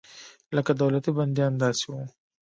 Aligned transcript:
لکه 0.55 0.71
دولتي 0.81 1.11
بندیان 1.17 1.53
داسې 1.63 1.85
وو. 1.91 2.03